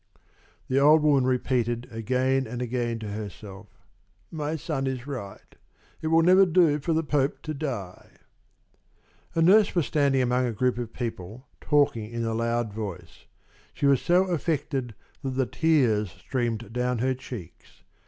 [0.67, 3.67] The old woman repeated again and again to herself:
[4.31, 5.53] "My son is right.
[6.01, 8.09] It will never do for the Pope to die."
[9.35, 13.27] A nurse was standing among a group of people, talking in a loud voice.
[13.75, 17.83] She was so affected that the tears streamed down her cheeks.